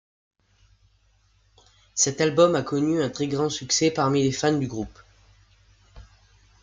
[1.93, 4.97] Cet album a connu un très grand succès parmi les fans du groupe.